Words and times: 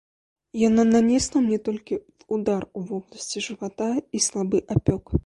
Яна 0.67 0.85
нанесла 0.93 1.41
мне 1.47 1.59
толькі 1.67 1.99
ўдар 2.37 2.61
ў 2.77 2.79
вобласці 2.93 3.47
жывата 3.49 3.91
і 4.19 4.23
слабы 4.31 4.57
апёк. 4.79 5.15